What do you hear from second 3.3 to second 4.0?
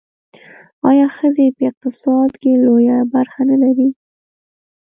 نلري؟